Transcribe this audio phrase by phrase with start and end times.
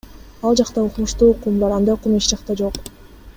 [0.49, 2.81] Ал жакта укмуштуу кум бар, андай кум эч жакта жок!